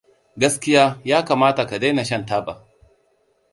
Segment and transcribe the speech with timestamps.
[0.43, 2.53] Gaskiya ya kamata ka daina shan taba.